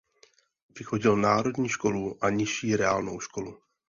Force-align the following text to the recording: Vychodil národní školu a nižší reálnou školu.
Vychodil 0.79 1.17
národní 1.17 1.69
školu 1.69 2.17
a 2.23 2.29
nižší 2.29 2.75
reálnou 2.75 3.19
školu. 3.19 3.59